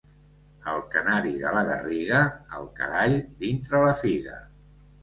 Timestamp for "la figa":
3.89-4.43